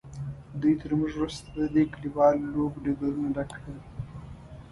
[0.61, 3.79] دوی تر موږ وروسته د دې کلیوالو لوبو ډګرونه ډک کړل.